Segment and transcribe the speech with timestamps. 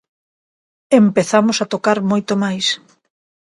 [1.01, 2.67] Empezamos a tocar moito máis.